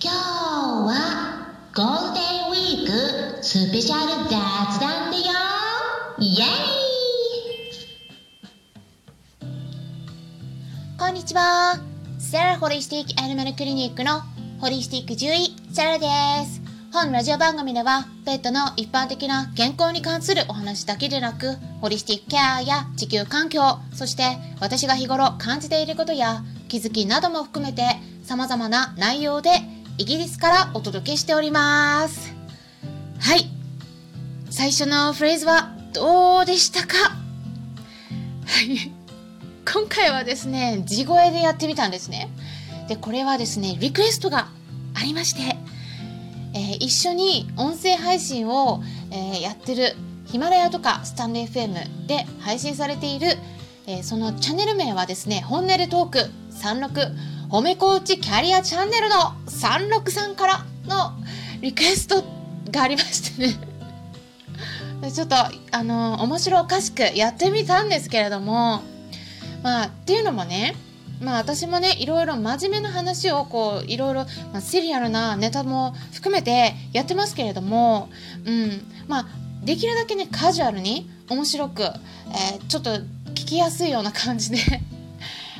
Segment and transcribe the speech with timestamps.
[0.00, 5.24] 今日はゴールデンウィークスペシャル雑談だよ
[6.20, 6.44] イエ
[10.96, 11.80] こんにちは。
[12.20, 14.20] セラホリスティックアニマルクリニックの
[14.60, 16.06] ホリスティック獣医、セラで
[16.46, 16.62] す。
[16.92, 23.62] 本ラジオ番組では、ペットの一般的な健康に関するお話だけでなく、ホリスティックケアや地球環境、
[23.92, 24.22] そして
[24.60, 27.82] 私が日頃感じていることや気づきなども含めて
[28.22, 29.50] 様々な内容で
[29.98, 32.32] イギリスからお届けしております。
[33.20, 33.46] はい。
[34.48, 36.96] 最初のフレーズはどうでしたか？
[36.96, 38.92] はい。
[39.70, 42.30] 今回はですね地声でやってみたんですね
[42.88, 44.48] でこれはですねリクエストが
[44.94, 45.56] ありまして、
[46.54, 53.36] えー一緒に音声配信を、えーやってるヒマラヤとかスタンレー FM で配信されている、
[53.86, 56.18] えーそのチャンネル名はですね本音でトーク
[56.52, 57.14] 36
[57.50, 59.16] 褒めコーチキャリアチャンネルの
[59.46, 61.12] 36さんからの
[61.62, 62.22] リクエスト
[62.70, 63.54] がありましてね。
[65.10, 65.36] ちょっと
[65.70, 68.82] あの面白おかしくやってみたんですけれども
[69.62, 70.74] まあっていうのもね
[71.20, 78.10] まあ私もねいろいろ真面目な話をこういろいろ、まあ、シリアルなネタも含めてやってますけれども、
[78.44, 79.26] うん、まあ
[79.64, 82.90] できるだけねカジュアルに面白く、えーちょっと
[83.30, 84.58] 聞きやすいような感じで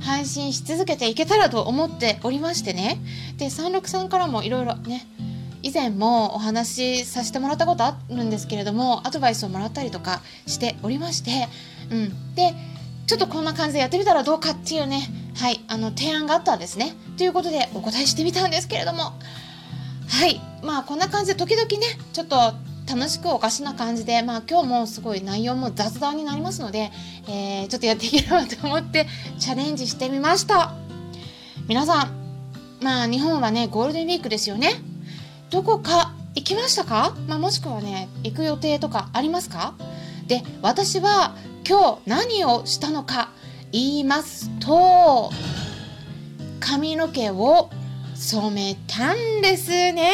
[0.00, 2.98] 配信し続けていけたらと思っておりましてね。
[3.36, 5.06] で36さんからもいろいろね
[5.62, 11.48] 以前もお話しさせてもらったことあるんですけれどもアドバイスをもらったりとかしておりまして、
[11.90, 12.52] うん、で
[13.06, 16.94] ちょっとこんな感じでやってみたらどうかっていうねはいあの提案があったんですね。
[17.16, 19.12] ということでお答えしてみたんですけれども。
[20.12, 20.40] はい。
[20.62, 22.36] まあこんな感じで時々ねちょっと
[22.88, 26.90] 楽しくおかしな感じでまあ今日もすごい内容も雑談になりますので、
[27.28, 29.06] えーちょっとやっていければと思って
[29.38, 30.74] チャレンジしてみました。
[31.68, 32.12] 皆さん
[32.82, 34.74] まあ日本はねゴールデンウィークですよね。
[35.50, 39.74] どこか行きましたか、まあ、もしくはね行く予定とかありますか？
[40.26, 41.36] で私は
[41.68, 43.30] 今日何をしたのか
[43.70, 45.30] 言いますと
[46.58, 47.70] 髪の毛を
[48.14, 50.10] 染めたんですね。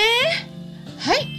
[0.99, 1.38] はい。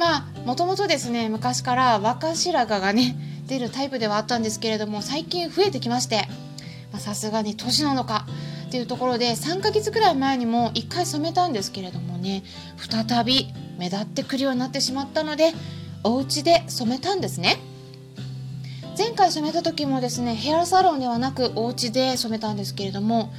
[0.00, 3.16] まあもともとですね昔から若白髪がね
[3.46, 6.26] 出るタイプではあったんですけれども最近増えてきまして
[6.96, 8.24] さすがに年なのか
[8.68, 12.44] っていうところで3ヶ月くらい前にも1回染めたんですけれどもね
[12.78, 15.52] 再び目立ってくるようになってしまったので
[16.02, 17.58] お家で染めたんですね。
[18.96, 23.32] 前回染めた時もですねヘアサロンではなくお家で染めたんですけれども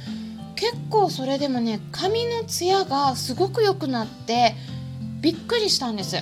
[0.54, 4.54] 結構それでもね髪のツヤがすごく良くなって
[5.20, 6.16] びっくりしたんです。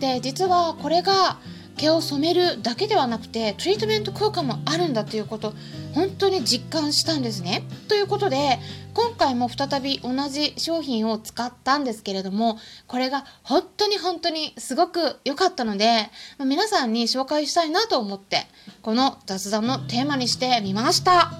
[0.00, 1.38] で実はこれが
[1.76, 5.52] 毛を染めるだけではなくてトリートメント効果もあるんだということ
[5.94, 7.62] 本当に実感したんですね。
[7.88, 8.58] ということで
[8.94, 18.46] 今回も再び同じ商品を使ったんですけれどもこれが本当に本当にすごく良かったので皆さんに紹介したいなと思って
[18.82, 21.32] この雑談のテーマにしてみました。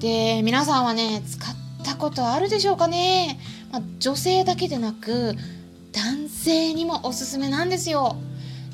[0.00, 3.38] で皆さんはね使ったことあるでしょうかね、
[3.70, 5.34] まあ女性だけでなく
[5.92, 8.16] 男性にもおすすめなんですよ。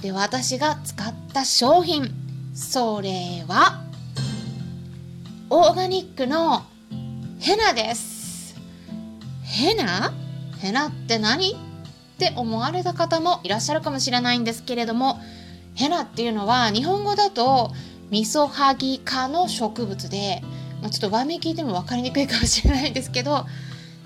[0.01, 2.11] で私が使った商品。
[2.55, 3.83] それは
[5.51, 6.63] オーガニックの
[7.39, 8.57] ヘナです。
[9.43, 10.13] ヘナ？
[10.59, 11.53] ヘナって何？
[11.53, 11.57] っ
[12.19, 15.21] て思われた方もいらっしゃるかもしれないんですけれども
[15.75, 17.71] ヘナっていうのは日本語だと
[18.11, 20.43] ミソハギ科の植物で、
[20.83, 23.47] ま、ちょっと和名聞いても分かりにくいかもしれないんですけど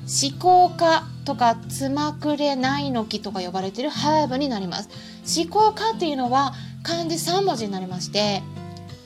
[0.06, 4.88] シコウ科とかツマクレナイノキとか呼ばれているハーブになります。
[5.24, 6.52] シコウ科っていうのは
[6.82, 8.42] 漢字3文字になりまして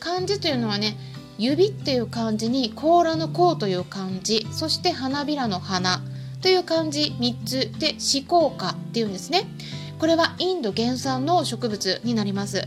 [0.00, 0.96] 漢字というのはね
[1.38, 6.00] 指っていう漢字に甲羅の甲という漢字そして花びらの花
[6.40, 9.44] という漢字3つでシコウ科っていうんですね。
[9.98, 12.66] これはインド原産の植物になります。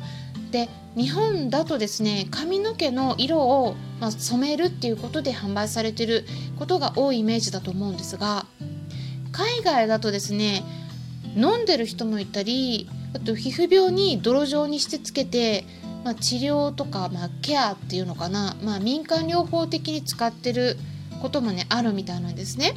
[0.51, 6.25] で日本だとですね髪の毛の色を、まあ、染めるっていうことで販売されてる
[6.57, 8.45] ことが多いイメージだと思うんですが
[9.31, 10.63] 海外だとですね
[11.35, 15.65] 飲んでる人もいたりあと皮膚病に泥状にしてつけて、
[16.03, 20.77] まあ、治療とか、まあ、ケアっていうのかな、まあ、民間療法的に使ってる
[21.21, 22.73] こともねあるみたいなんですね。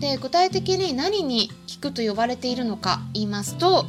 [0.00, 1.50] で具体的に何に
[1.82, 3.84] 効くと呼ばれているのか言いますと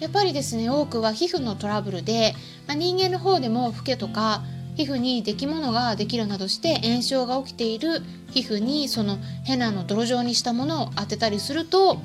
[0.00, 2.34] やっぱりですね多くは皮膚のトラブルで、
[2.66, 4.42] まあ、人間の方でもフケとか
[4.76, 11.98] 皮膚に出来物ができるなどして炎症が起きている皮膚にそのヘナの泥状にしたものを当てたりすると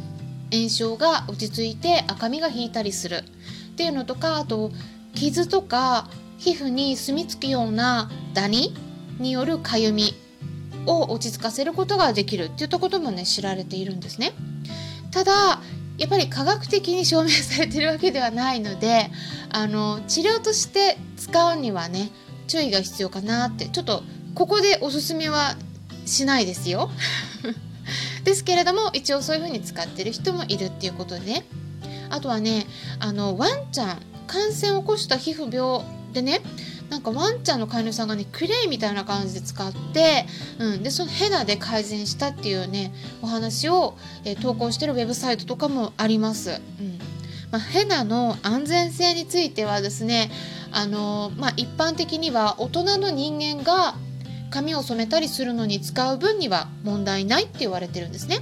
[0.51, 3.23] 炎症が落ち着いて赤みが引いたりする
[3.71, 4.71] っていうのとかあと
[5.13, 8.73] 傷とか皮膚に住み着くようなダニ
[9.19, 10.13] によるかゆみ
[10.85, 14.33] を落ち着かせることができるっていったこともね知られているんですね。
[15.11, 15.61] ただ
[16.01, 19.11] やっぱり科学的に証明されてるわけではないので
[19.51, 22.09] あの治療として使うにはね
[22.47, 24.01] 注意が必要かなってちょっと
[24.33, 25.55] ここでおすすめは
[26.07, 26.89] しないですよ。
[28.25, 31.45] ですけれども一応そういう風に使ってる人もいるっていうことでね
[32.09, 32.65] あとはね
[32.99, 36.41] あのワンちゃん感染を起こした皮膚病でね
[36.91, 40.25] なんかワンちゃんの飼い主さんがねクレイみたいな感じで使って、
[40.59, 46.61] うん、でそのヘナで改善したっていうねお話を、えー、投稿してるウェブサイトとかもあります。
[46.79, 46.99] うん
[47.49, 50.31] まあ、ヘナの安全性についてはですね
[50.73, 53.95] あのまあ、一般的には大人の人間が
[54.49, 58.39] 髪を染めたりするのに使う分には問題ないって言われてるんですね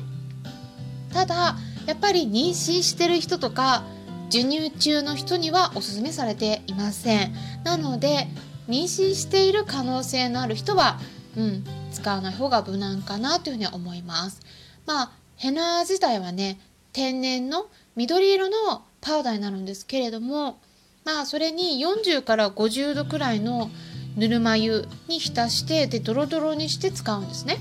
[1.11, 1.55] ただ
[1.87, 3.83] やっぱり妊娠してる人とか
[4.31, 7.33] 授乳中の人にはおすすめされていません。
[7.63, 8.27] なので
[8.67, 10.99] 妊娠している可能性のある人は、
[11.35, 14.41] うん、使わない方が無難かなというふうに思います。
[14.85, 16.59] まあヘナ自体はね
[16.93, 20.59] 天然の緑色のパウダーになるんですけれども
[21.05, 23.69] まあそれに40から50度くらいの
[24.15, 27.57] ぬるま湯に浸してでドロドロにして使うんですね。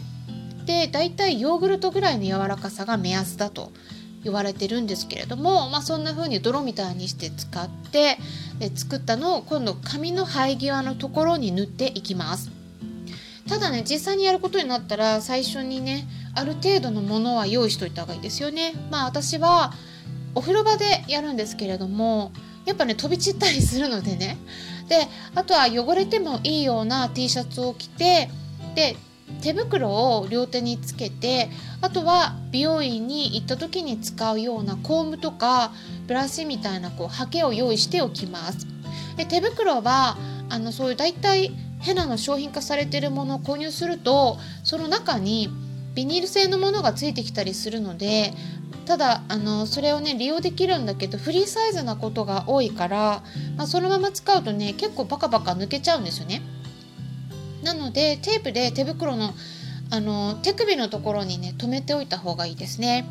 [0.67, 3.73] でだいたいヨーグルトぐらいの柔らかさが目安だと。
[4.25, 8.19] 言われてるんですけれども、まあ、そんな風に泥みたいにして使って
[8.59, 12.51] で作ったのを今度髪の生え際のところに塗っていきます。
[13.49, 18.75] ただね実際にやることになったら最初にねある程度のものは用意しといた方がいいですよね。
[18.91, 19.73] まあ私は
[20.35, 22.33] お風呂場でやるんですけれども
[22.67, 24.37] やっぱね飛び散ったりするのでね
[24.89, 28.29] であとは汚れてもいいような T シャツを着て
[28.75, 28.97] で
[29.43, 31.49] 手袋を両手につけて
[31.81, 35.73] あとは美容院に行った時に使うようなコームとか
[36.07, 38.67] ブラシみたいなこうハケを用意しておきます
[39.17, 40.17] で手袋は
[40.49, 45.49] あのそういう大体ヘナの商品化されてるものを購入するとその中に
[45.95, 48.33] ビニール製のものがついてきたりするので
[48.87, 53.23] ただあのそれをね利用できるんだけどフリーサイズなことが多いから、
[53.57, 56.41] まあ、そのまま使うとね結構バカバカ抜けちゃうんですよね。
[57.63, 59.35] なのでテープで手袋の
[59.91, 63.07] あの手首のところにね留めておいた方がいいですね。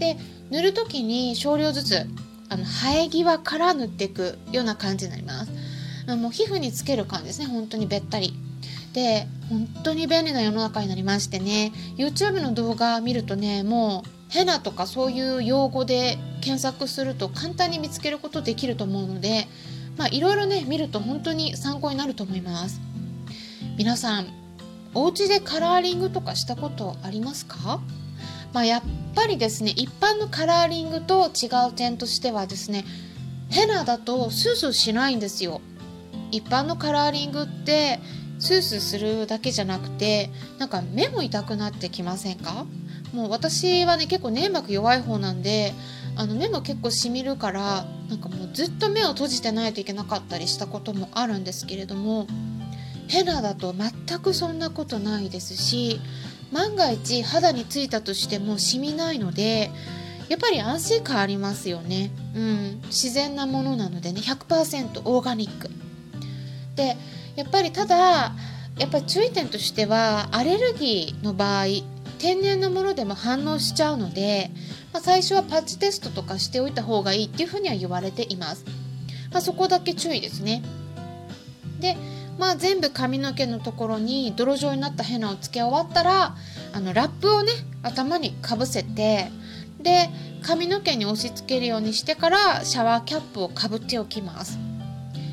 [0.00, 0.16] で
[0.50, 2.06] 塗る時に少量ずつ
[2.48, 5.52] あの生え際から塗っていくような感じになります。
[6.16, 8.34] もう皮膚につける感じですね本当にべったり。
[8.92, 19.46] で本当に便利な世の中になりましてね YouTube の動画見るとねもうヘナとかそういう用語で検索すると簡単に見つけることできると思うので
[19.96, 22.80] まあいろいろね見ると本当に参考になると思います
[23.78, 24.26] 皆さん
[24.92, 27.80] お家でカラーリングとかしたことありますか？
[28.52, 28.82] まあ、やっ
[29.14, 32.84] ぱりですね一般のカラーリングと違う点としてはですね
[33.50, 35.60] ヘナだとスースーしないんですよ。
[36.32, 38.00] 一般のカラーリングって
[38.40, 40.28] スースーするだけじゃなくて
[40.58, 42.66] なんか目も痛くなってきませんか？
[43.14, 45.72] もう私はね結構粘膜弱い方なんで
[46.16, 52.26] あの目も結構しみるからなんかもうずっと目を閉じてないといけなかったりしたこともあるんですけれども
[53.08, 56.00] ヘナだと全くそんなことないですし
[56.52, 59.70] 万が一肌についたとしてもしみないので
[60.28, 62.10] やっぱり安心感ありますよね。
[62.34, 65.70] うん、自然なものなのでね100%オーガニック。
[66.76, 66.96] で
[67.34, 68.32] やっぱりただ
[68.78, 71.66] やっぱり注意点としてはアレルギーの場合
[72.18, 74.50] 天然のものでも反応しちゃうので、
[74.92, 78.64] まあ、最初はパッチテストとかしておいた方がいいっていうふうには言われています。
[79.30, 80.62] まあ、そこだけ注意ですね。
[81.80, 81.96] で、
[82.38, 86.36] まあ、全部髪の毛のところに泥状になったヘナをつけ終わったら
[86.72, 87.52] あのラップをね
[87.82, 89.30] 頭にかぶせて
[89.80, 90.08] で
[90.42, 94.58] 髪の毛に押し付けるようにしてからシャワーキャップをかぶっておきます。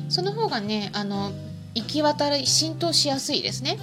[0.08, 1.32] その方がねあの
[1.74, 3.78] 行き渡り浸透しやすいですね。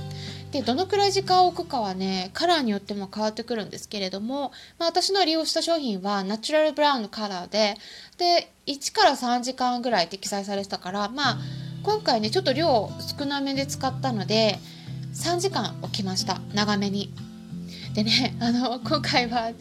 [0.52, 7.76] でどのくらい時間を置くかはねカラーによっても変わってくるんですけれども、まあ、私の利用した商品はナチュラルブラウンのカラーで
[8.20, 11.38] で1から3時間ぐらいって記載されてたからまあ
[11.84, 14.58] 今回ねちょっと量少なめで使ったので
[15.14, 16.40] 3時間置きました。
[16.54, 17.12] 長めに。
[17.94, 19.52] でねあの今回は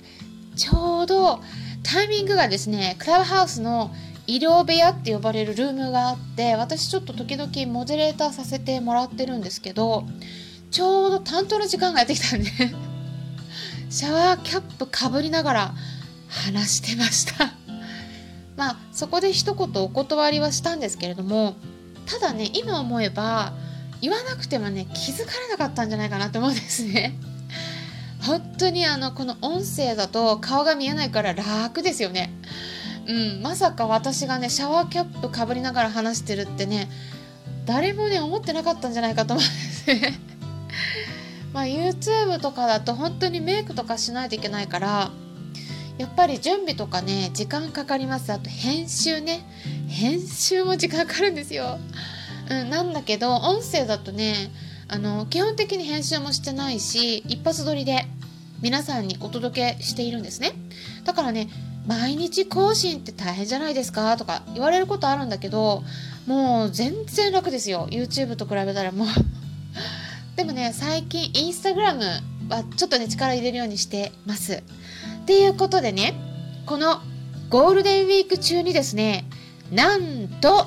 [0.56, 1.40] ちょうど
[1.82, 3.94] タイミングがですねクラブハウスの
[4.26, 10.04] 医療部屋って呼ばれるルームがあって私ちょっと時々モデレーターさせてもらってるんですけど
[10.70, 12.50] ちょうど担当の時間がやってきたんで
[13.90, 15.74] シャワーキャップかぶりながら
[16.28, 17.52] 話してました。
[18.56, 21.56] まあそこで一言お断りはしたんですけれども
[22.06, 23.52] ただね今思えば
[24.00, 27.14] 言わなくてもね気づかれなかったんじゃないかなと思うんですね。
[28.20, 32.32] 本当にあのこの音声だと顔が見えないから楽ですよね。
[33.06, 36.88] うんまさか私がねシャワーキャップかぶりながら話してるってね
[37.66, 39.54] 誰もね思ってなかったんじゃないかと思うんで
[40.00, 40.18] すね。
[41.52, 45.10] まあ、YouTube とかだと本当にメイクとかしないといけないから
[45.98, 48.32] やっぱり準備とかね時間かかります。
[48.32, 49.44] あと編集ね。
[49.92, 51.78] 編集も時間かかるんですよ、
[52.50, 54.50] うん、なんだけど音声だとね
[54.88, 58.06] あの基本的に編集もしてないし一発撮りで
[58.60, 60.52] 皆さんにお届けしているんですね。
[61.04, 61.48] だからね
[61.86, 64.16] 毎日更新って大変じゃないですか？
[64.16, 65.82] とか言われることあるんだけど
[66.26, 67.88] もう全然楽ですよ。
[67.90, 69.08] YouTube と比べたらもう。
[70.36, 72.04] でもね最近インスタグラム
[72.48, 74.54] はちょっとね力入れるようにしてます。
[75.22, 76.14] っていうことでね
[76.66, 77.00] この
[77.50, 79.24] ゴールデンウィーク中にですね
[79.72, 80.66] なんと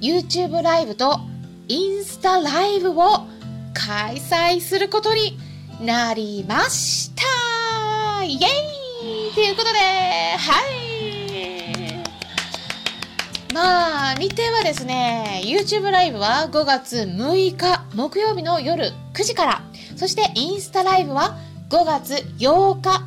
[0.00, 1.20] YouTube ライブと
[1.68, 3.28] インスタライブを
[3.74, 5.38] 開催することに
[5.80, 8.24] なりました。
[8.24, 8.40] イエー
[9.30, 9.34] イ！
[9.34, 10.82] ということではい。
[13.54, 19.62] まあ日程はですね YouTube ライブは5月6日木曜日の夜9時から。
[19.94, 21.36] そしてインスタライブは
[21.68, 23.04] 5月8日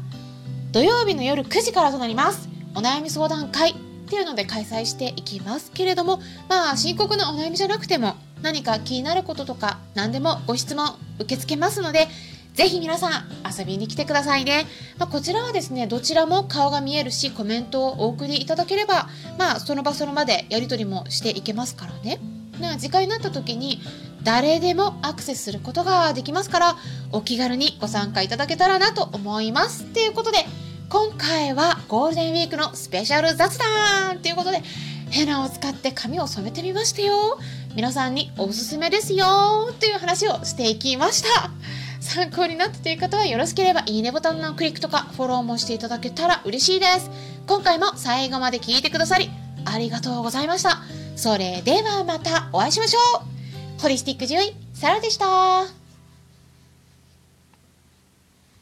[0.72, 2.48] 土曜日の夜9時からとなります。
[2.76, 12.08] お悩み相談会っていうので開催していきますけれどもまあ深刻なお悩みじゃなくても何か気になることとか何でもご質問受け付けますので
[12.54, 13.12] ぜひ皆さん
[13.46, 14.66] 遊びに来てくださいね。
[14.98, 22.18] まあ、こちらはですね、どちらも顔が見えるし、コメントをお送りいただければ、まあ、その場その場でやり取りもしていけますからね。
[22.60, 23.82] な時間になった時に
[24.24, 26.78] 誰でもアクセスすることができますから
[27.12, 29.86] お気軽にご参加いただけたらなと思います。
[29.86, 30.38] ということで
[30.90, 34.62] 今回はゴールデンウィークのスペシャル雑談ということで
[35.10, 37.40] ヘナを使って髪を染めてみましたよ。
[37.76, 41.50] 皆さんにおすすめですよという話をしていきました。
[42.00, 47.10] 参考になったという方はよろしければいいねボタンのクリックとかフォローもしていただけたら嬉しいです。
[47.48, 49.30] 今回も最後まで聞いてくださり
[49.66, 50.82] ありがとうございました。
[51.16, 53.00] それではまたお会いしましょ
[53.78, 53.82] う。
[53.82, 55.85] ホリスティック獣医、サラでした。